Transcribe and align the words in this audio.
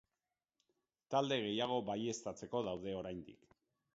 Talde 1.15 1.37
gehiago 1.43 1.77
baieztatzeko 1.91 2.61
daude 2.69 2.97
oraindik. 3.03 3.55